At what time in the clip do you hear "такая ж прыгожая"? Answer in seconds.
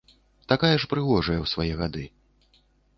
0.53-1.37